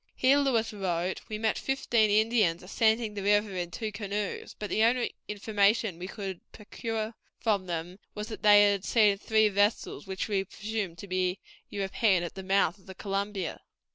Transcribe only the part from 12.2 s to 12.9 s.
at the mouth of